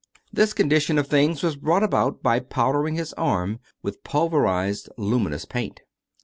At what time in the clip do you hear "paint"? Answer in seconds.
5.45-5.81